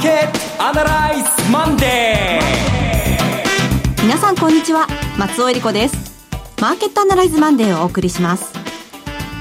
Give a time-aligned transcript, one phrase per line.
[0.00, 4.02] ーケットアナライズマンデー。
[4.02, 4.86] 皆さんこんにちは。
[5.18, 6.26] 松尾英里子です。
[6.58, 8.54] マーケットアナライズマンデーをお送りします。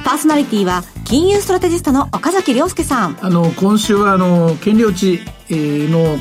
[0.04, 3.18] パーソナリティは金融ストラテジストの岡崎良介さん。
[3.22, 6.18] あの今週はあの権利落ちの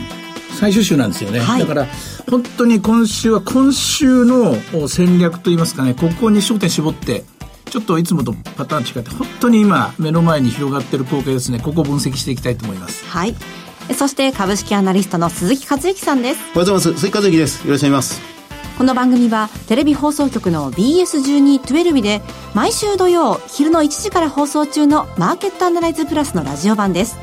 [0.54, 1.86] 最終週なんですよね、はい、だから
[2.30, 4.54] 本当に今週は今週の
[4.88, 7.24] 戦略といいますかねここに焦点絞って
[7.70, 11.58] ちょっといつもとパターン違って本当に今目の前に広がっている光景ですね。
[11.58, 13.04] ここを分析していきたいと思います。
[13.06, 13.34] はい
[13.94, 16.40] そして株式アナリストの鈴木和之さんです。
[16.54, 17.00] おはようございます。
[17.00, 17.66] 鈴木和之です。
[17.66, 18.38] よろしくお願いします。
[18.78, 22.22] この番組はテレビ放送局の BS1212 で
[22.54, 27.18] 毎週土曜昼の1時から放送中のマーケットアナライズプラスのラジオ版です。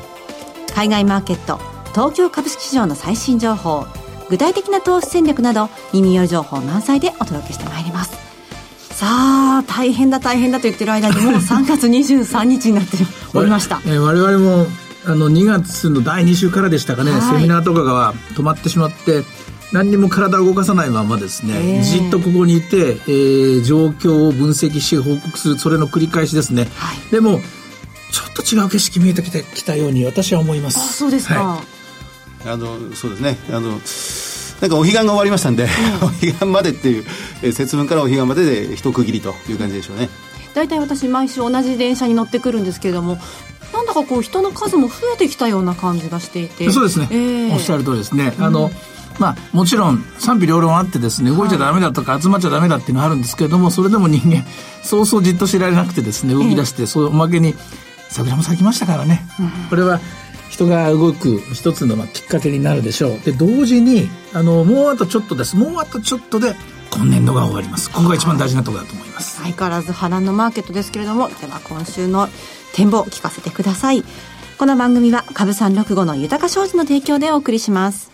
[0.74, 1.58] 海外マーケット
[1.92, 3.86] 東京株式市場の最新情報
[4.28, 8.26] 具体的な投資戦略など耳寄り情報満載でお届けしてまいります。
[8.96, 12.96] さあ大変だ大変だと言ってる間にもう3月23日になって
[13.34, 14.66] おりました、 えー、我々も
[15.06, 19.22] あの2月の第2週からでしたかね、はい、セミナーとかが止まってしまって
[19.72, 27.40] 何にも体を動かさないままですね、えー、じっとここにいて、えー、状況を分析し報告するそれの繰り返しですね、はい、でも
[28.12, 30.78] ちょっと違う景色見えてきてきたように私は思います。
[30.78, 31.62] あそうですか、は
[32.44, 33.36] い、あのそうですね。
[33.50, 33.80] あの
[34.60, 35.68] なんかお彼岸が終わりましたんで、うん、
[36.06, 37.04] お彼岸までっていう、
[37.42, 40.08] えー、節分からお彼岸までで一区切りという感じでしょうね。
[40.54, 43.18] 大体私毎週同じ電車に乗ってくるんですけれども
[43.76, 46.70] なんだかこう人の数も増えてきたような感じがしていて。
[46.70, 48.70] そうですね、えー、おっしゃる通りですね、あの、
[49.18, 54.44] まあ、もちろん賛否両論あってですね動いちゃダメだとか集まっちゃダメだっていうのはあるんですけれどもそれでも人間
[54.82, 57.54] そうそうじっと知られなくてですね動き出して、そうおまけに
[58.08, 59.26] 桜も咲きましたからね、
[59.68, 60.00] これは
[60.48, 63.20] 人が動く一つのまあきっかけになるでしょう。
[63.20, 65.56] で同時にあのもうあとちょっとです。
[65.56, 66.54] もうあとちょっとで
[66.90, 67.90] 今年度が終わります。
[67.90, 69.42] ここが一番大事なところだと思います。
[69.42, 72.28] 相変わらず波乱のマーケットですけれどもでは今週の
[72.76, 74.04] 展望を聞かせてください。
[74.58, 78.12] この番組は株三六五の豊か商事の提供でお送りします。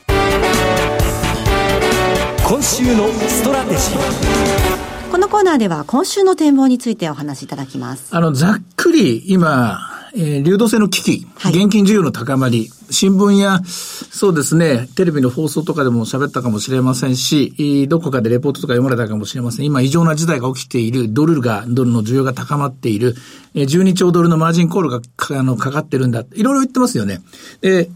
[2.46, 5.10] 今週のストラテジー。
[5.10, 8.14] このコーナーでは今週の展望についてお話しいただきます。
[8.14, 9.80] あのざっくり今
[10.14, 19.66] えー、流動性の危機、現金需要の高まり、新聞や、そうですね、テレビの放送とかでも喋ったかもしれませんし、どこかでレポートとか読まれたかもしれません。
[19.66, 23.14] 今、異常な事態が起きている、ドルが、ドルの需要が高まっている、
[23.54, 26.24] えー、12兆ドルのマージンコールがかあのかかってるんだ。
[26.34, 27.22] いろいろ言ってますよね。
[27.62, 27.88] で、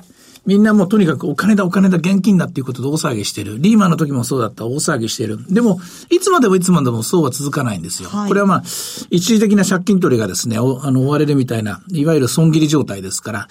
[0.47, 3.59] みんなもうとにかくお金だお金だ現金だっていうことで大騒ぎしてる。
[3.59, 5.39] リーマンの時もそうだった大騒ぎしてる。
[5.53, 8.09] でも、いつまでもいつまでもそうは続かないんですよ。
[8.09, 8.63] はい、これはまあ、
[9.11, 13.49] 一時的な借金取りがですね、おあの、追われるみたいな、いわゆる損切り状態ですから。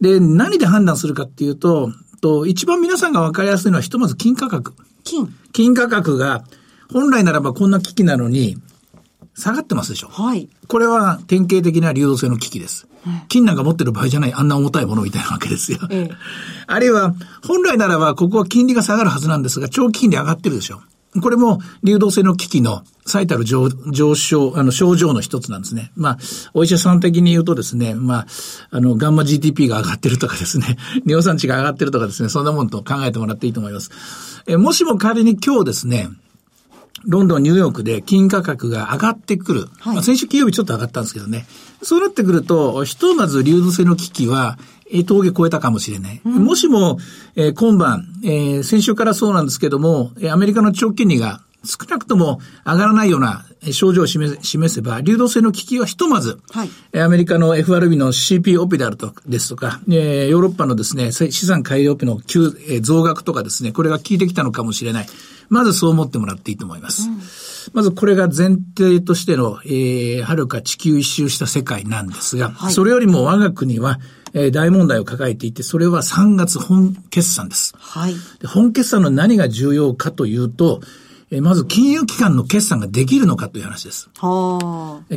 [0.00, 4.74] で、何で判断するかっていうと、と、一番皆さんが分かりやすいのは、ひとまず金価格。
[5.04, 6.44] 金金価格が、
[6.92, 8.56] 本来ならばこんな危機なのに、
[9.34, 10.08] 下がってますでしょ。
[10.08, 10.48] はい。
[10.68, 12.86] これは典型的な流動性の危機です。
[13.28, 15.78] 金なんか持ってる場合じゃない、あんな重たいものみたいなわけですよ。
[15.90, 16.14] ええ、
[16.66, 17.14] あるいは、
[17.46, 20.80] 本来ならば、ここは金利が下がるはずなんですが、長期金利上がってるでしょ。
[21.20, 25.92] これも流動性の危機の最たる上上昇、あの、症状の一つなんですね。
[25.94, 26.18] まあ、
[26.54, 28.26] お医者さん的に言うとですね、まあ、
[28.70, 33.90] あの、ガンマ GTP が上がってるとかですね、 尿酸値が上がってるとかですね、そんなもんと考えてもらっていいと思います。
[34.46, 36.08] え、もしも仮に今日ですね、
[37.04, 39.68] ロンドン、ニューヨークで金価格が上がってくる。
[39.80, 41.46] はい、まあ、先週金曜日ちょっと上がったんですけどね。
[41.82, 44.58] そうなってくると、ひとまず流動性の危機は、
[44.94, 46.20] え峠越えたかもしれない。
[46.24, 46.98] うん、もしも、
[47.34, 65.06] えー、今晩、えー、先週からそうなんですけども、アメリカの長期金利が少なくとも上がらないような症状を示示せば、流動性の危機はひとまず、はい、アメリカの FRB の CP オペであるとですとか、えー、ヨーロッパのですね、資産改良オペの急、えー、増額とかですね、これが効いてきたのかもしれない。
[65.48, 67.08] まずそう思ってもらっていいと思います。
[67.08, 67.20] うん、
[67.74, 74.00] まずこれが前提としての、えー、はるか地球一周した世界なんですが、はい、それよりも我が国は、
[74.34, 77.74] えー、大問題を抱えていて、それは3月本決算です。
[77.78, 78.14] はい。
[78.46, 80.80] 本決算の何が重要かというと、
[81.34, 84.10] えまず金融機関の決算ができるのかという話です。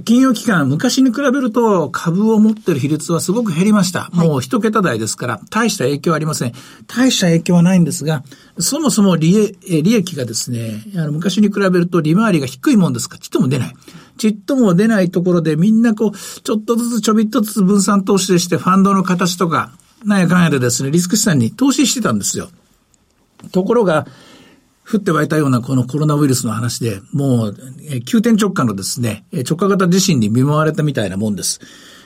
[0.06, 4.10] 金融機関、昔に比べると株を持ってる比率はすごく減りました。
[4.14, 6.54] はい、もう一桁台ですから、大した影響はありません。
[6.88, 8.24] 大した影響はないんですが、
[8.58, 13.76] そもそも利益利益がですね、あの昔に比べると利回りが低いもんですから、ちっとも出ない。
[14.18, 19.74] ちっとも出ないところでみんなこう、ちょっとずつちょびっとずつ分散投資でしてファンドの形とか、
[20.06, 22.50] なんやかんやでですね、リスク資産に投資してたんですよ。
[23.52, 24.08] ところが、
[24.90, 27.56] 降って湧いたようなこのコロナウイルスの話で、もう、
[28.06, 31.60] 急転直下のですね、直下型地震に見舞われたみたいなもんです。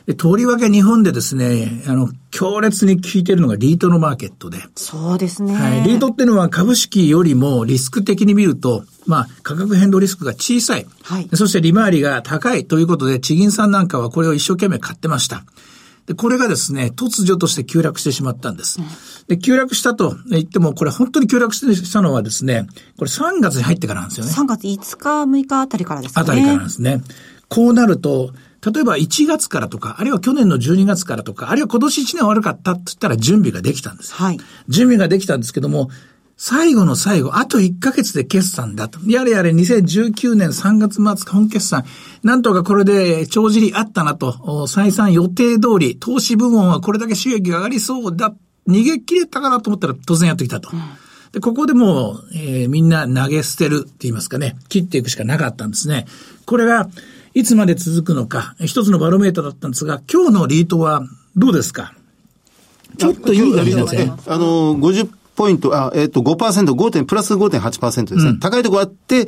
[0.05, 4.57] で、とりわけ日本でですね、あの、強烈に効いているのがリートのマーケットで。
[4.75, 5.53] そうですね。
[5.53, 5.83] はい。
[5.83, 10.87] リートっていうのは株式よりもリスク的に見ると、まあ、価格変動リスクが小さい。
[11.03, 11.29] はい。
[11.35, 15.43] そして利回りが高いということで、地銀さんなんかはこれを一生懸命買ってました。
[16.09, 18.79] で、これがですね、突如として急落してしまったんです。
[19.27, 22.65] で、急落したと言っても、これ本当に急落したのはですね、
[22.97, 24.31] これ3月に入ってからなんですよね。
[24.31, 26.19] 3月5日、6日あたりからですね。
[26.19, 27.03] あたりからなんですね。
[27.47, 28.33] こうなると、
[28.65, 34.11] 例えば1月からとか、あるいは去年の12月からとか、あるいは今年1年悪かったって言ったら準備ができたんです。
[34.11, 34.39] はい。
[34.67, 35.91] 準備ができたんですけども、
[36.41, 38.97] 最後の最後、あと1ヶ月で決算だと。
[39.05, 41.83] やれやれ2019年3月末本決算、
[42.23, 44.31] なんとかこれで帳尻あったなと、
[44.69, 48.33] 採算予定通り、投資部門はこれだけ収益が上がりそうだ、
[48.69, 50.69] 逃げ切れたかなと思ったら突然やってきたと。
[50.73, 50.79] うん
[51.31, 56.07] で、ここでもう、えー、みんな投げ捨てるって言いますかね、切っていくしかなかったんですね。
[56.45, 56.89] これが、
[57.35, 61.03] いつまで続くのか、一つのバロメーターだったんですが、今日のリートは
[61.35, 61.93] どうですか？
[62.97, 64.11] ちょっといい感じなんですね。
[64.25, 65.07] あの、50
[65.39, 68.31] ポイント、あ、えっ、ー、と、5%、5点、プラス5.8%ですね。
[68.31, 69.25] うん、高いところあって、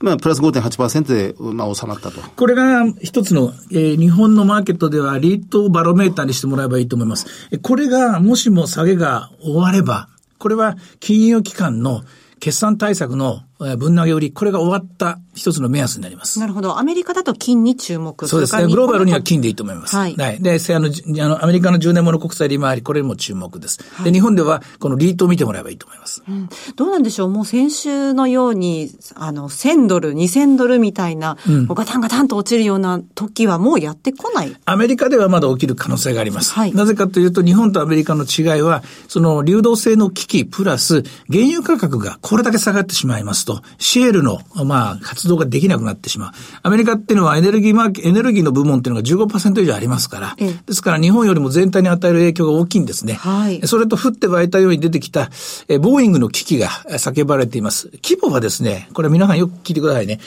[0.00, 2.22] まあ、プラス5.8%で、まあ、収まったと。
[2.22, 7.26] これが一つの、えー、日本のマーケットではリートバロメーターにしてもらえばいいと思います。
[7.60, 10.08] これが、もしも下げが終われば、
[10.38, 12.04] これは金融機関の
[12.38, 13.42] 決算対策の
[13.76, 16.40] 分投げ売り、これが終わった一つの目安になります。
[16.40, 16.78] なるほど。
[16.78, 18.66] アメリカだと金に注目そうですね。
[18.66, 19.96] グローバルには金でいいと思います。
[19.96, 20.16] はい。
[20.16, 23.78] はい、で、あの、あの、アメリカの10年もの国債利回り、これも注目です。
[23.94, 26.22] はい、で、日本ではこのリートを見てもらえばいいと思います。
[26.26, 26.48] うん。
[26.76, 36.52] どうなんでしょうもう先週のように、あの、1000ドル、2000ドルみたいな、うん、ガタンガタンと落ちるような時はもうやってこないアメリカではまだ起きる可能性があります。
[36.52, 36.72] はい。
[36.72, 46.32] なぜかというと、日本とアメリカの違いは、その流動性の危機プラス、原油価格がこれだけ下がってしまいますと、シェールのの、まあ、活動ができなくなってしまう。
[46.62, 53.14] アメリカっていうのはエネルギーマーケ、エネルギーの部門っていうのが15%以上ありますから、ですから日本よりも全体に与える影響が大きいんですね。
[53.14, 53.66] はい。
[53.66, 55.30] それと降って湧いたように出てきた、
[55.68, 57.90] えボーイングの危機が叫ばれています。
[58.02, 60.20] 規模はですね、これ皆さんよく聞いてくださいね。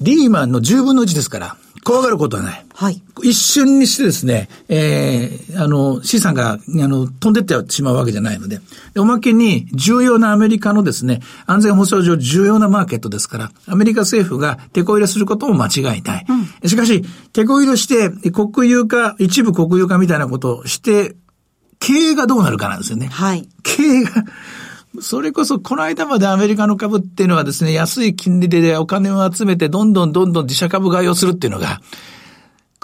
[0.00, 1.56] リーマンの10分の1ですから、
[1.86, 2.66] 怖がることはない。
[2.74, 3.00] はい。
[3.22, 8.58] 一瞬にしてですね、ええー、あの、資産が、あの、飛んでってしまうわけじゃないので。
[8.92, 16.26] で、おまけに、重要なアメリカのですね、安全保障上重要なマーケットですから、アメリカ政府が手こ入れすることも間違いない。
[16.28, 21.14] うん、しかし、手こ入れして、国有化、一部国有化みたいなことをして、
[21.78, 23.06] 経営がどうなるかなんですよね。
[23.06, 23.48] はい。
[23.62, 24.24] 経営が、
[25.00, 31.80] それこそこの間までアメリカの株っていうのはですね、安い金利でお金を集めてどんどんどんどん自社株買いをするっていうのが、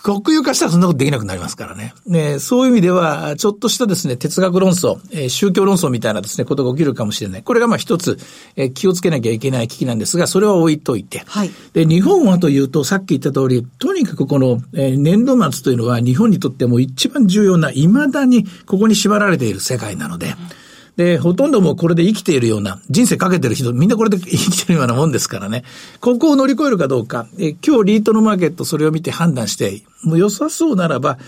[0.03, 1.95] 国有化したらそんなことできなくなりますからね。
[2.07, 7.43] ねそういう意味では、ちょっとしたですね、哲学論争、えー、宗教論争みたいなですね、ことが起きるかもしれない。
[7.43, 8.19] これがまあ一つ、
[8.57, 11.23] えー、気をつけなきゃいけない危機なんですが、それは置いといて。
[11.27, 11.51] はい。
[11.73, 20.62] で、日本はというと、さっき言った通り、とにかくこの、えー、年度末というのは日本にとっても一番重要な、未だにここに縛られている世界なので、うん
[20.97, 25.65] で、ほとんどもこれで生きているような、人生かけてる人、みんなこれで 生きてるようなもんですからね。
[26.01, 31.19] ここを乗り越えるかどうか、え今日リートのマーケットそれを見て判断して、もう良さそうならば、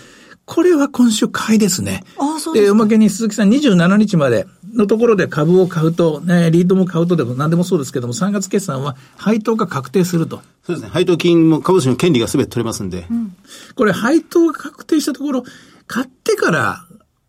[0.45, 2.03] これは今週買いですね。
[2.17, 4.45] ああ、そうです、おまけに鈴木さん27日まで
[4.75, 10.41] のところで株を買うと、ね、リードも買うとでも何でもそうですけども、3月決算は配当が確定すると。
[10.63, 10.89] そうですね。
[10.91, 13.07] 配当金も株主の権利が全て取れますんで。
[13.09, 13.35] うん、
[13.73, 15.43] これ配当が確定したところ、
[15.87, 16.84] 買ってから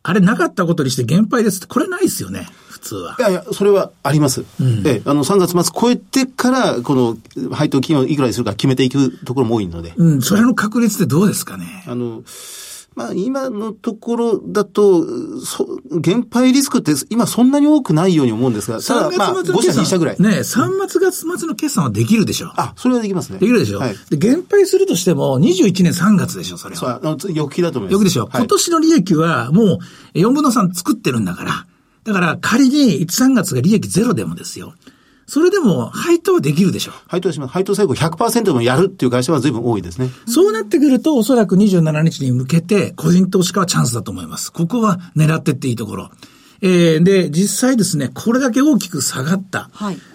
[0.09, 2.49] あれなかったことにして減配ですって、これないですよね。
[2.69, 3.17] 普通は。
[3.19, 4.45] いやいや、それはあります。
[4.61, 7.19] うん、えあの、3月末超えてから、この、
[7.51, 9.95] 配当金をいくらにするか決めていくところも多いので。
[9.97, 11.85] うん、それの確率ってどうですかね。
[11.89, 12.23] あの、
[12.97, 15.05] まあ、今のところだと、
[15.45, 15.69] そ、
[16.01, 20.17] 減配リスクって今そんなに多くないように思うんですが、ただ、まあ、5社2社ぐらい。
[20.19, 22.53] ね3月月末の決算はできるでしょ。
[22.57, 23.39] あ、それはできますね。
[23.39, 23.81] できるでしょ。
[23.81, 27.01] はい、で、減配するとしても、21年3月でしょ、それは。
[27.19, 28.01] そう、翌期だと思います。
[28.01, 28.29] 翌でしょ。
[28.29, 29.79] はい、今年の利益はも
[30.15, 31.67] う4分の3作ってるんだから。
[32.05, 34.73] だから仮に1、3月が利益ゼロでもですよ。
[35.27, 36.95] それでも配当はできるでしょう。
[37.09, 37.53] 配当します。
[37.53, 40.09] 配当最後100%でもやるっていう会社は随分多いですね。
[40.27, 44.53] そうなってくると、おそらく27日に向けて、個人投資家はチャンスだと思います。
[44.53, 46.11] ここは狙ってっていいところ。
[46.63, 49.69] えー、で、実際ですね、これだけ大きく下がった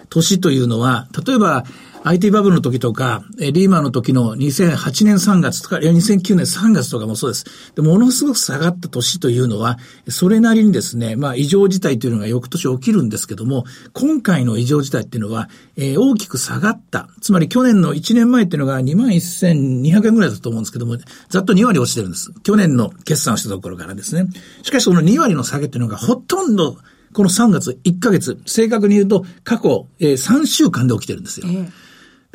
[0.08, 1.64] 年というのは、例えば、
[2.04, 7.44] IT バブルの時とか、リーマンの時の2008年3月とか、いや2009年3月とかもそうです。
[7.76, 9.78] で、ものすごく下がった年というのは、
[10.08, 17.08] それなりにですね、まあ異常事態というのが翌年起きるんですけども、今回の異常事態っていうのは、えー、大きく下がった。
[17.20, 20.96] つまり去年の1年前っていうのが21,200円ぐらいだと思うんですけども、
[21.28, 22.32] ざっと2割落ちてるんです。
[22.42, 24.28] 去年の決算をしたところからですね。
[24.62, 26.78] しかしその2割の下げっていうのがほとんど
[27.12, 31.46] この3月1ヶ月、正確に言うと過去、えー、3週間で起きてるんですよ。
[31.48, 31.72] えー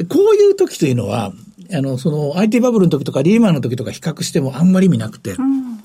[0.06, 1.34] こういう時というのは、
[1.74, 5.84] あの、その IT バブルの時とかリーマンの時とか比較してもあんまり意味なくて、うん、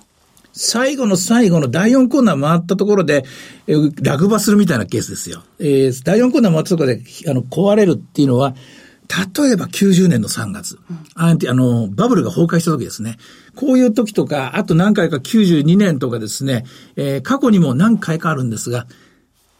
[0.52, 3.24] 最後の最後の第4コーナー回ったところで、
[3.66, 5.42] えー、落馬するみたいなケースですよ。
[5.58, 8.54] えー、第4コーナー回ったところで、あの、壊れるっていうのは、
[9.36, 10.78] 例えば90年の3月、
[11.14, 13.18] あの、バブルが崩壊した時ですね。
[13.54, 16.64] こういう時とか、あと何回か92年とかですね、
[16.96, 18.86] えー、過去にも何回かあるんですが、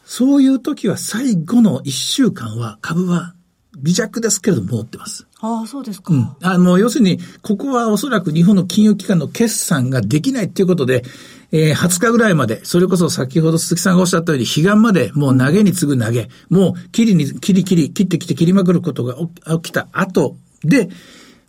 [0.05, 3.35] そういう時は最後の1週間は株は
[3.83, 5.27] 微弱ですけれども戻ってます。
[5.41, 6.15] ああ、そうですか。
[6.15, 6.37] うん。
[6.41, 11.05] あの、要するに、ここはおそらく日本の金融機関の決算ができないっていうことで、
[11.51, 19.17] えー、20日ぐらいまで、それこそ先ほど鈴木さんがおっしゃったように、彼岸までもう投げに次ぐ投げ、もう切りに、切り切り、切ってきて切りまくることが
[19.59, 20.89] 起きた後で、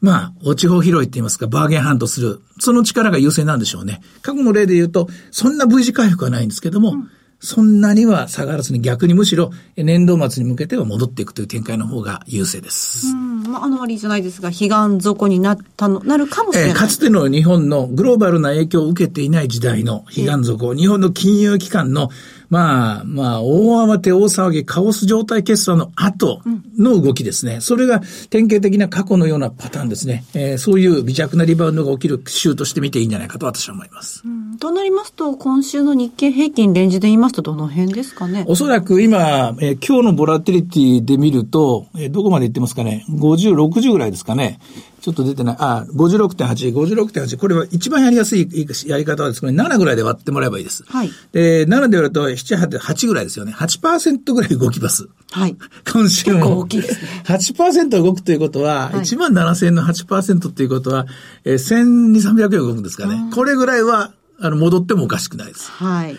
[0.02, 2.42] まあ、落ち方拾いって言いますか、バーゲンハントする。
[2.60, 4.02] その力が優勢なんでしょうね。
[4.22, 7.10] 過去の例で言うと、そんな V 字回復はないんですけども、うん
[7.44, 13.08] そんなには下がらずに逆にむしろ年度末に向けては戻っていくという展開の方が優勢です。
[13.08, 16.72] うん、まあ、あの割じゃないですが、悲願底になったの、なるかもしれない。
[16.72, 22.10] えー、かつての日本のグローバルな影響を受けていない時代の悲願底、日本の金融機関の
[22.54, 26.40] まあ、まあ、大慌て、大騒ぎ、カオス状態決算の後
[26.78, 27.62] の動きですね。
[27.62, 30.24] それが典型的な過去のようなパターンですね。
[30.36, 34.22] えー、そういう微弱なリバウンドが起きる週として見ていいんじゃないかと私は思います。
[34.24, 38.46] うん、となりますと、今週の日経平均レンジで言いますとどの辺ですかね？
[38.48, 44.60] おそらく今、えー、今日のボラティリティで見ると、えー、どこまでいってますかね ?50、60ぐらいですかね？
[45.04, 45.56] ちょっと出てない。
[45.60, 47.38] あ、56.8、56.8。
[47.38, 48.48] これは一番やりやすい
[48.88, 50.86] やり方はですね、7ぐらいで割ってもらえばいいです。
[50.88, 51.10] はい。
[51.34, 53.52] で、7で割ると7、8、8ぐらいですよね。
[53.52, 55.10] 8%ぐらい動きます。
[55.32, 55.58] はい。
[55.92, 56.40] 今週も。
[56.40, 57.24] 結構大きいですね。
[57.26, 61.06] 8%動くということは、はい、1万7000円の8%っていうことは、
[61.44, 63.30] えー、1200、300円動くんですかね。
[63.34, 65.70] これぐらいは、あの、戻ってもおかしくないです。
[65.70, 66.18] はい。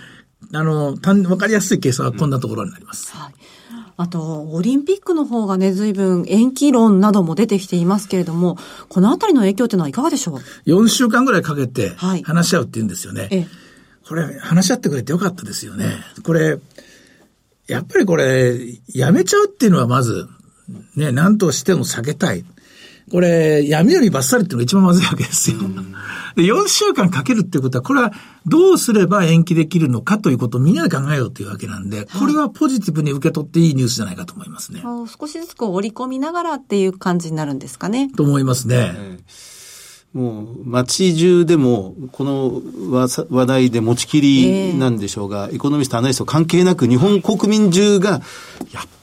[0.52, 0.98] あの、
[1.30, 3.12] わかりやすい計算はこんなところになります。
[3.14, 3.34] うん、はい。
[3.96, 8.58] あと、オリンピックの方がね、随分延期論なども出てきていますけれども、
[8.88, 11.90] このあたりの影響というのはいかがでしょう ?4 週間ぐらいかけて
[12.24, 13.22] 話し合うって言うんですよね。
[13.22, 13.46] はい、
[14.08, 15.86] これ、話し合ってくれてよかったですよね。
[16.24, 16.58] これ、
[17.68, 18.58] やっぱりこれ、
[18.88, 20.26] やめちゃうっていうのはまず、
[20.96, 22.44] ね、何としても避けたい。
[23.10, 25.58] これ、闇よりバッサリっていうのが一番まずいわけですよ。
[26.36, 28.12] で、4週間かけるっていうことは、これは
[28.46, 34.82] どうすれば延期できるのかということをみんなで考えようというわけなんで、これはポジティブに受け取っていいニュースじゃないかと思いますね。
[35.18, 38.10] 少しずつこう織り込みながらっていう感じになるんですかね。
[38.16, 39.18] と思いますね。
[40.14, 48.20] もう街中でもこの話題で持ちきりなんでしょうが、えー、エコノミスト、アナリスト関係なく日本国民中が、やっ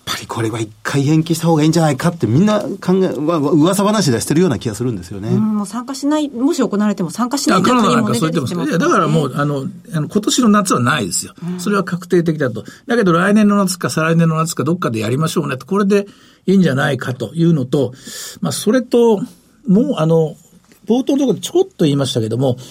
[0.05, 5.31] ぱりこれは一回延期した方がいいんじゃないかってみんな考え、噂話でしてるような気がするんですよね。
[5.31, 8.69] もう参加しない、もし行われても参加しないという国も、ね、そう言ってます。
[8.69, 11.33] いや、だからもう、あの、あの今年の夏はないですよ。
[11.57, 12.63] それは確定的だと。
[12.87, 15.65] だけど来年の夏か再来年の夏かどっかでやりましょうねと。
[15.65, 16.07] これで
[16.45, 17.91] いいんじゃないかというのと、
[18.39, 19.21] まあ、それと、
[19.67, 20.37] もう、あの、
[20.85, 22.61] 冒頭のところでちょっと言いましたけども、考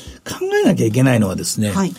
[0.62, 1.92] えなきゃいけないのはですね、はい、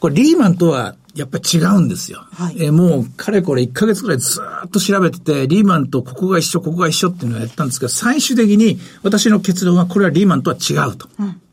[0.00, 2.26] これリーマンとはやっぱり違うんですよ。
[2.32, 11.08] はい、えー、もう、かれこれ1ヶ月くらいずっと調べてて、リーマンとここが一緒、ここが一緒っていうのをやったんですけど、最終的に私の結論は、これはリーマンとは違うと。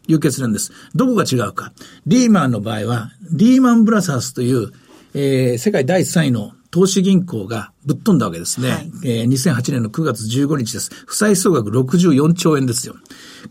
[0.08, 0.72] いう結論です。
[0.96, 1.72] どこが違うか。
[2.08, 4.72] リーマンの場合は、リーマンブラザースという、
[5.14, 8.70] えー、世界第3位の投資銀行がぶっ飛んだわけですね。
[8.70, 10.92] はい、えー、2008年の9月15日です。
[11.06, 12.96] 負債総額64兆円ですよ。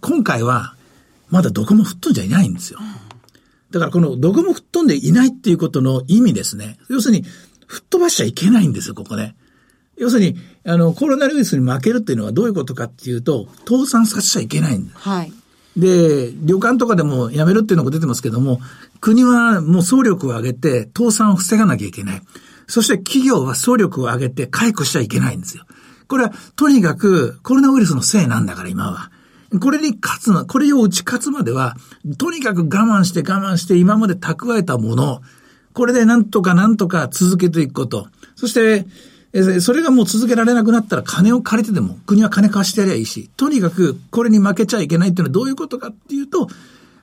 [0.00, 0.74] 今回は、
[1.30, 2.78] まだどこも吹っ飛んじゃいないんですよ。
[3.70, 6.78] だからこのどこも吹っ飛んでいないっていうことの意味ですね。
[6.88, 7.24] 要するに、
[7.66, 9.34] 吹っ飛ばしちゃいけないんですよ、ここね。
[9.96, 14.96] 要するに、あの、コロナウイルスに負けるっていうのはどういうことかっていうと、倒産させちゃいけないんです。
[14.96, 15.32] はい。
[15.76, 18.60] で、旅館とかでもやめるっていうのが出てますけども、
[19.00, 22.22] 国はもう総力を挙げて倒産を防がなきゃいけない。
[22.68, 25.64] そして企業は総力を挙げて解雇しちゃいけないんですよ。
[26.06, 29.10] これはとにかくコロナウイルスのせいなんだから今は。
[29.60, 31.74] これに勝つの、これを打ち勝つまでは、
[32.18, 35.22] とにかく我慢して我慢して今まで蓄えたもの、
[35.72, 38.08] これでなんとかなんとか続けていくこと。
[38.36, 38.86] そして、
[39.60, 46.48] それがもう続けられなくなったら金を借りてでも国は金貸してやりゃいいし、とにかくこれに負けちゃいけないっていうのはどういうことかっていうと、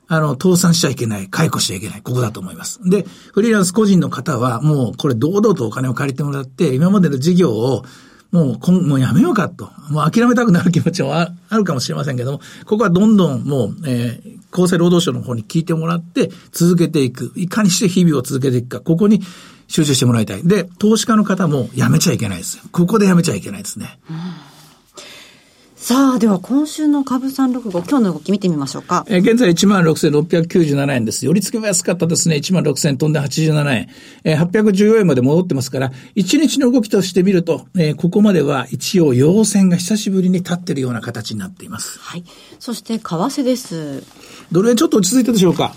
[0.07, 2.79] あの、倒産しちゃいけない、解雇しちゃいけない、ここだと思います。
[2.89, 7.83] で、フリーランス個人の方はもうこれ堂々とお金を借りてもらって、今までの事業を
[8.31, 9.69] もう、こん、もうやめようかと。
[9.89, 17.31] もう諦めたくなる気持ちもあるかもしれませんけども、ここはどんどんもう、えー、厚生労働省の方に聞いてもらって、続けていく。
[17.37, 18.79] いかにして日々を続けていくか。
[18.81, 19.21] ここに
[19.67, 20.43] 集中してもらいたい。
[20.45, 22.59] で、投資家の方もやめちゃいけないです。
[22.73, 23.99] ここでやめちゃいけないですね。
[24.09, 24.54] うん
[25.85, 29.05] さあ、では今週の株三六五、今日の動き見てみましょうか。
[29.07, 31.27] えー、現在16,697円です。
[31.27, 32.37] 寄り付きは安かったですね。
[32.37, 33.89] 16,000飛んで87円。
[34.23, 41.99] えー、814円まで戻ってますから、1日の動きとして見ると、えー、ここまでは一応陽線が久しぶりに立っているような形になっています。
[41.99, 42.23] はい。
[42.57, 44.01] そして為替です。
[44.51, 45.75] ドル円ちょっと落ち着いたでしょうか？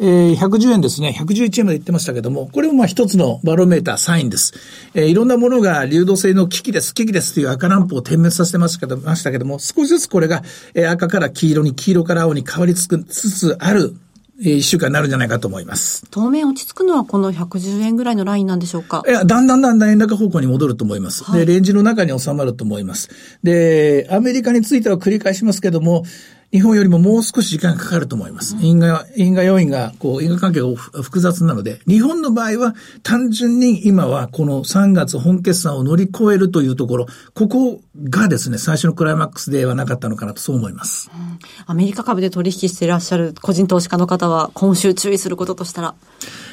[0.00, 4.54] えー、110円ですね、111円まで言ってましたけども、これもまあ一つのバロメーター、サインです。
[4.94, 10.42] えー、いろんなものが流動性の危機です、危機ですという赤ランプを点滅させてましたけどましたけども、少しずつこれが、
[10.74, 13.96] えー、赤から黄色に、黄色から青に変わりつつある
[14.40, 16.06] 一週間になるんじゃないかと思います。
[16.12, 19.02] 当面落ち着くのはこの110円ぐらいのラインなんでしょうか？
[19.04, 21.24] いや、だんだんだんだん円高方向に戻ると思います。
[21.24, 23.08] はい、で、レンジの中に収まると思います。
[23.42, 26.04] で、アメリカについては繰り返しますけども、
[26.50, 28.56] 日本よりももう少し時間がかかると思います。
[28.60, 41.10] 因果、因果要因が、こう、因果関係が複雑なので、日本の場合は単純に今はこの3月本決算を乗り越えるというところ、ここがですね、最初のクライマックスではなかったのかなとそう思います。
[41.14, 45.94] うん、アメリカ株で取引していらっしゃる個人投資家の方は、今週注意することとしたら？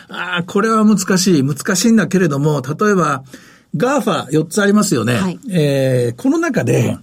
[0.10, 1.44] ああ、これは難しい。
[1.44, 3.24] 難しいんだけれども、例えば、
[3.78, 5.16] GAFA 4つありますよね。
[5.16, 6.98] はい、えー、この中で、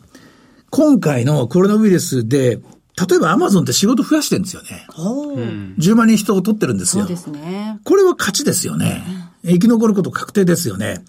[0.70, 2.60] 今回のコロナウイルスで
[2.98, 4.86] 例えばアマゾンって仕事増やしてるんですよね。
[5.78, 7.04] 10万人人を取ってるんですよ。
[7.04, 7.80] そうですね。
[7.84, 9.02] これは勝ちですよね。
[9.44, 11.02] 生き残ること確定ですよね。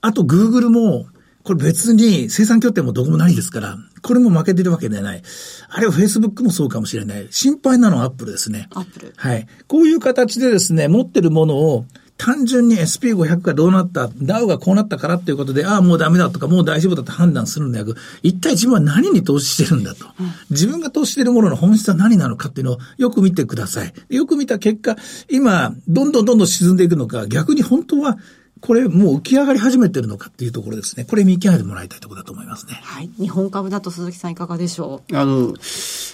[0.00, 1.06] あと、グーグルも、
[1.42, 5.22] これ別に生産拠点もどこもないですから、これも負けてるわけではない。
[5.68, 7.28] あるいは Facebook もそうかもしれない。
[7.30, 8.68] 心配なのはアップルですね。
[8.74, 9.12] アップル。
[9.16, 9.46] はい。
[9.68, 11.84] こういう形でですね、持ってるものを
[12.18, 20.06] 単純に SP500 がどうなった、ダウがこうなったからっていうことで、ああ、もうダメだとか、もう大丈夫だと判断するんではなく、一体自分は何に投資してるんだと。
[20.50, 23.92] 自分が投資しているものの本質は何なのかっていうのをよく見てください。
[24.08, 24.96] よく見た結果、
[25.30, 28.18] 今、どんどんどんどん沈んでいくのか、逆に本当は
[28.60, 31.04] これもう浮き上がり始めてるのかっていうところですね。
[31.04, 32.80] これ見極めてもらいたいところだと思いますね。
[32.82, 33.10] はい。
[33.18, 35.16] 日本株だと鈴木さんいかがでしょう？
[35.16, 35.54] あの、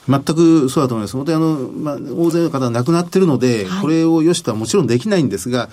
[0.08, 1.16] 全くそうだと思います。
[1.16, 5.68] 本当にあの、まあ、大勢の方が亡くなってるので、はい、これをよしとはもちろんできないんですが、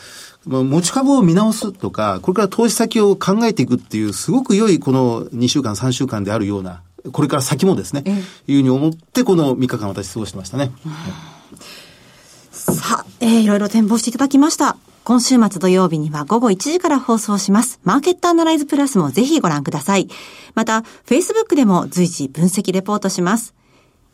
[0.45, 6.81] まあ、持ち株を見直すとか、これから投資先を考えていくっていう、すごく良いこの2週間、3週間であるような、
[7.11, 8.03] これから先もですね、
[8.47, 10.71] いうふうに思って、この3日間私過ごしてましたね。
[12.51, 14.77] さあ、えー、いろいろ展望していただきました。
[15.03, 17.79] 今週末土曜日には午後1時から放送します。
[17.83, 20.07] マーケットアナライズプラスもぜひご覧ください。
[20.53, 23.55] また、Facebook でも随時分析レポートします。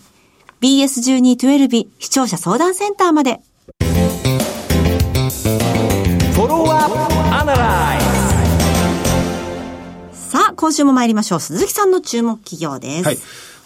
[0.61, 3.41] BS1212 視聴者相談センターまで。
[10.13, 11.41] さあ、今週も参りましょう。
[11.41, 13.05] 鈴木さんの注目企業です。
[13.05, 13.19] はい。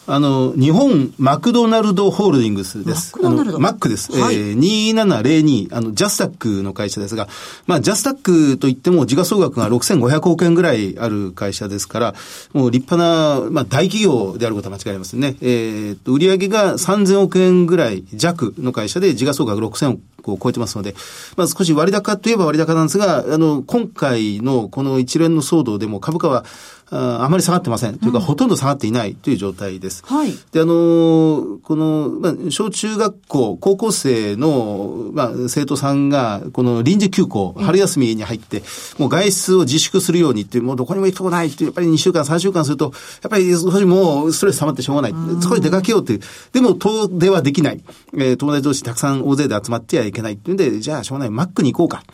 [0.08, 3.16] あの、日本マクドナルドホールディングスです。
[3.16, 4.12] マクドナルドマックです。
[4.12, 7.28] はい、えー、2702、あの、ジャスタックの会社ですが、
[7.66, 12.14] まあ、ジャスタックといっても時価総額が6500億円ぐらいある会社ですから、
[12.52, 15.36] もう立派な、まあ、大企業であることは間違いありませんね。
[15.40, 20.94] えー、と、売上が3000億円ぐらい弱の会社で時価総額6000億を超えてますので、
[21.36, 26.44] まあ、少し割高といえば割高なんですが、あの、今回のこの一連の騒動でも株価は
[26.90, 27.98] ああまり下がってません。
[27.98, 30.04] というか、ほとんど下がっていないという状態です。
[30.06, 30.32] はい。
[30.52, 38.62] で、あの、この、まあ、小中学校、高校生の、まあ、生徒さんが、この臨時休校、春休みに入って、
[38.98, 45.14] もう外出を自粛するようにっていう、もうどこにも行くとこないっていう、やっぱり2週間、3週間すると、やっぱり少しもうストレス溜まってしょうがない。
[45.42, 46.20] 少し出かけようっていう。
[46.52, 47.80] でも、遠出はできない。
[48.14, 51.30] えー、友達同士たくさん大勢で集まってはいけないっていうんで、じゃあしょうがない。
[51.30, 52.04] マックに行こうか。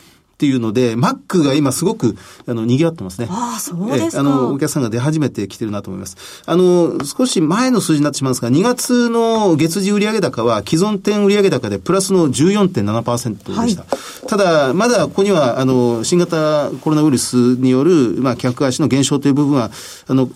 [0.43, 3.27] っていうので、マックが今すごく、あの、賑わってますね。
[3.29, 4.19] ああ、そうですか。
[4.19, 6.17] あの、お客さんが出始めてきてるなと思います。
[6.45, 13.83] あの、少し前の数字になってしまうんですが、2月の月次売上高は既存店売上高でプラスの14.7%でした。
[13.83, 19.71] はい、ただ、まだここには、あの、新型コロナウイルスによる、まあ、客足の減少という部分は、
[20.09, 20.29] あの、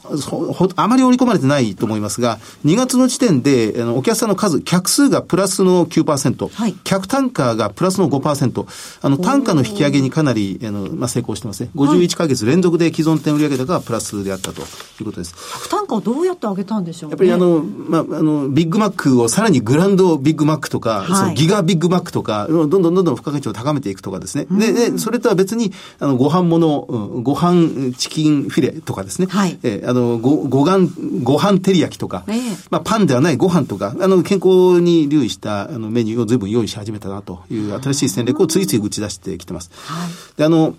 [0.78, 8.66] あまり織り込まれてないと思いますが、2月の時点で、あの、お客さんの数、客数がプラスの9%、はい、客単価がプラスの5%、
[9.02, 11.70] あの、単価の引き上げげにかなり、あの、まあ、成功してますね。
[11.76, 14.64] 51ヶ月連続で既存店売上高がプラスであったとい
[15.02, 15.34] うことです。
[15.36, 24.46] 負担価をどうやって上げたんでしょう、ね、やっぱりあの、まあ、あの、ビッグマックをさらにグランドビッグマックとか、はい、そのギガビッグマックとか、どんどんどんどん付加価値を高めていくとかですね。
[24.52, 29.28] で、で、それとは別に、あの、ご飯もの、ご飯チキンフィレとかですね。
[29.30, 29.58] はい。
[29.64, 30.90] えー、あの、ご、ご飯、
[31.24, 39.72] ご飯照り焼きとか、えー、まあ、パンではないご飯とか、あの、健康に留意したあのメニューを随分用意し始めたなという新しい戦略を次々打ち出してきてます。
[39.88, 40.76] はい、で、あの、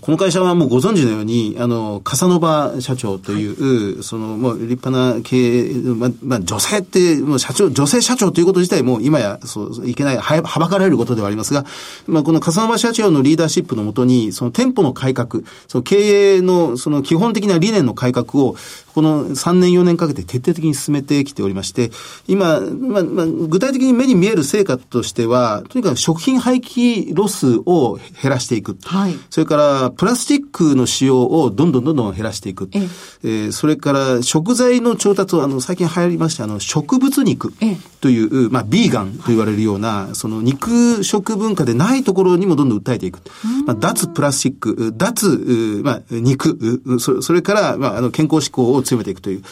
[0.00, 11.66] この会社はもうご存知のように、あの、カサノバ社長という、はい、その、もう立派な経営、まあ、まあ、女性って、もう社長、女性社長ということ自体も今や、そう、いけない、は、はばかられることではありますが、
[12.06, 18.56] まあ、このカサノバ社長のリーダーシップのもとに、その店舗の改革、その経営の、その基本的な理念の改革を、
[18.94, 21.90] この3年4年かけて徹底的に進めてきておりまして、
[22.28, 28.76] 今、まあ、まあ、具体的に目に見える成果としては、とにかく食品廃棄ロスを減らしていく。
[28.84, 29.14] はい。
[29.30, 32.68] それから、プラスチックの使用をどんどんどんどん減らしていく。
[32.72, 32.78] え
[33.24, 37.52] えー、それから食材の調達を、あの、最近流行りました、あの、植物肉
[38.00, 43.20] という、まあ、ビーガンと言われるような、その肉食文化でないところにもどんどん訴えていく。
[43.66, 49.42] まあ、脱プラスチック、脱、まあ、肉、そそれから、まあ、あの、健康志向を強めていくという。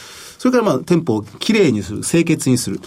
[0.41, 2.81] それからまあ店舗をきれいにする、清潔にする。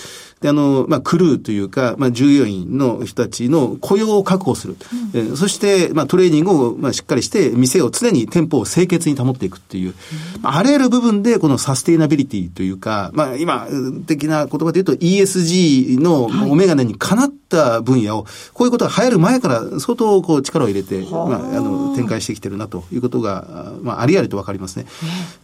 [0.45, 4.77] で、あの、まあ、クルーというか、まあ、従業員の人たちの雇用を確保する。
[5.15, 9.95] うん、そして、まあ、トレーニングを、まあ、しっかりして、店を常に店舗を清潔に保っていくっていう、
[10.37, 13.67] うん、まあ、あらゆる部分で、このサステイナビリティというか、まあ、今、
[14.07, 17.44] 的な言葉で言うと ESG のお眼鏡にかなった
[17.83, 24.87] 分野を、こういうことが流行る前から相当こう力を入れて、まあ、あの、展開してきてるなということが、まあ、ありありとわかりますね。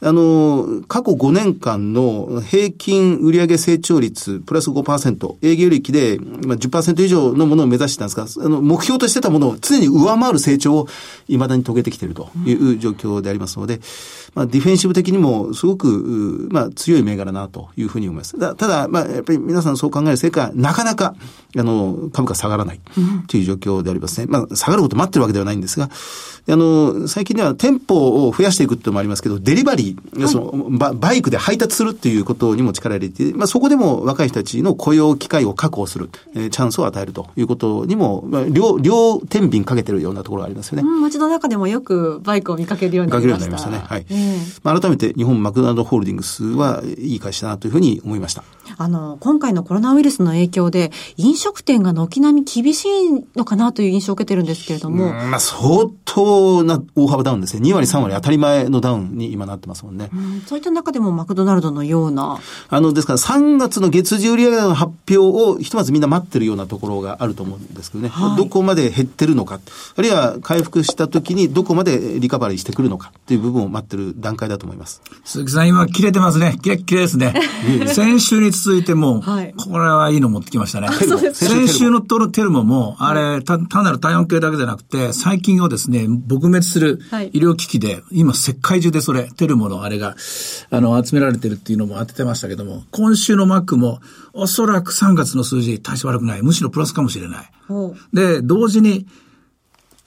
[0.02, 10.88] あの、過去5年間の平均売上成長率、プラス5% 10%、営業利益で、まあ、10%以上のものを目指してたんですが、あの、目標としてたものを常に上回る成長を
[11.26, 13.80] 未だに遂げてきているという状況でありますので、
[14.34, 18.38] まあ、ディフェンシブ的にもすごく、まあ、強い銘柄なというふうに思います。
[18.38, 21.14] ただ、まあ、やっぱり皆さんそう考えるせいか、なかなか、
[21.56, 22.80] あの、株価下がらない
[23.26, 24.26] という状況でありますね。
[24.28, 25.90] まあ、下がること待ってるわけではないんですが、
[26.48, 40.82] あの、最近では店舗を増やしていくっていうのもありますけど、デリバリー、はい、そのババイクで配達するっていうことにも力を入れて、まあ、そこでも若い人たちの雇用機会を確保する、えー、チャンスを与えるということにも、まあ、両、両天秤かけてるようなところがありますよね。
[40.82, 43.46] うん、街の中でもよくバイクを見かけるようになりました。
[43.46, 43.98] 見かけるようになりましたね。
[43.98, 44.06] はい。
[44.08, 44.19] えー、
[44.62, 48.44] まあ、改めて日本マクドナルドホールディングスはいい会社だなというふうに思いました。
[48.78, 55.12] あの、今回のコロナウイルスの影響で、飲食店が軒並み厳しいのかなという印象を受けてるんですけれども。
[55.12, 57.68] まあ、相当な大幅ダウンですね。
[57.68, 60.08] 2割、3割当たり前のダウンに今なってますもんね。
[60.14, 62.38] うん、そういった中でもマクドナルドのような。
[62.68, 68.08] あの、ですから3月の月次売上の発表をひとまずみんな待ってるようなところがあると思うんですけどね。
[68.08, 69.60] はい、どこまで減ってるのか、
[69.96, 75.02] あるいは回復した時にどこまでリカバリーしてくるのかっていう部分を待ってる段階だと思います。
[75.24, 76.58] 鈴木さん今切れてますね。
[76.62, 77.34] キレッキレですね。
[77.88, 80.88] 先週に続いても、はい、これはいいの持ってきましたね。
[81.32, 87.00] 先週のトルテルモも、あれ、単なる体温計だけじゃなくて、最近をですね、撲滅する
[87.32, 90.16] 医療機器で、今世界中でそれ、テルモのあれが、
[90.70, 94.00] あの、集められてるっていうのも当ててましたけども、今週のマックも、
[94.32, 96.42] おそらく3月の数字、大して悪くない。
[96.42, 97.50] むしろプラスかもしれない。
[98.12, 99.06] で、同時に、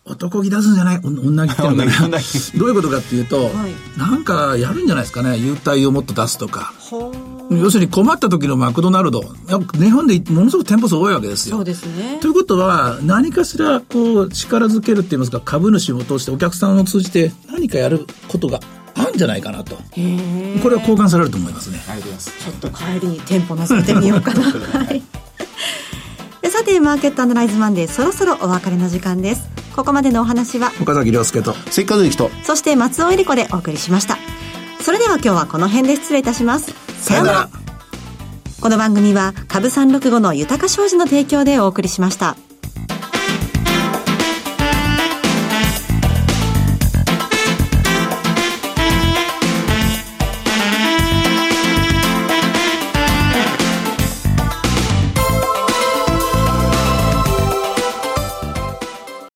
[0.06, 1.00] 男気出すんじゃない？
[1.04, 1.86] 女気ってのかな？
[2.58, 5.38] どういうことかっていうと、はい、なんかやるんじゃないですかね？
[5.38, 6.74] 優待をもっと出すとか。
[7.50, 9.22] 要するに困った時のマクドナルド。
[9.22, 11.56] 日本でものすごく店舗数多いわけですよ。
[11.58, 12.20] そうですね。
[12.20, 15.40] ということは何かしらこう力づけるって言いますか？
[15.40, 18.60] 株主を通してお客さんを通じて何かやることが
[18.96, 19.76] あるんじゃないかなと。
[19.78, 21.80] これは交換されると思いますね。
[21.88, 22.52] ありがとうございます。
[22.52, 24.42] ちょっと帰りに店舗なさってみようかな。
[24.84, 25.02] はい。
[26.50, 34.18] さてマーケットアナライズマンデーそろそろお別れの時間ですここまでのお話は岡崎亮介と関和之とそして松尾恵理子でお送りしました。
[34.82, 36.74] それでは今日はこの辺で失礼いたします。
[37.02, 37.50] さようなら。
[38.62, 42.38] この番組は株三六五の豊か商事の提供でお送りしました。